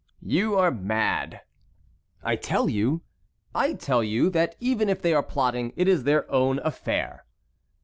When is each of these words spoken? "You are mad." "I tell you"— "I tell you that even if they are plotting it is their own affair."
"You 0.23 0.55
are 0.57 0.71
mad." 0.71 1.41
"I 2.23 2.35
tell 2.35 2.67
you"— 2.67 3.03
"I 3.53 3.75
tell 3.75 4.03
you 4.03 4.31
that 4.31 4.55
even 4.59 4.89
if 4.89 4.99
they 4.99 5.13
are 5.13 5.21
plotting 5.21 5.73
it 5.75 5.87
is 5.87 6.05
their 6.05 6.25
own 6.31 6.57
affair." 6.63 7.23